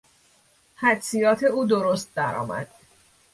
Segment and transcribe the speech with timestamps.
[0.75, 2.67] حدسیات او درست درآمد.